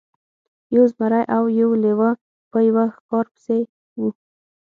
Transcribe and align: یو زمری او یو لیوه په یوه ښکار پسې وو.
یو 0.75 0.83
زمری 0.91 1.23
او 1.35 1.43
یو 1.59 1.69
لیوه 1.83 2.11
په 2.51 2.57
یوه 2.67 2.83
ښکار 2.95 3.25
پسې 3.33 3.57
وو. 3.99 4.09